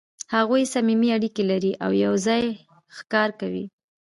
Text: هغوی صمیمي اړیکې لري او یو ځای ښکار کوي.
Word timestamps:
هغوی 0.35 0.63
صمیمي 0.73 1.09
اړیکې 1.17 1.43
لري 1.51 1.71
او 1.83 1.91
یو 2.03 2.13
ځای 2.27 2.43
ښکار 2.95 3.29
کوي. 3.39 3.65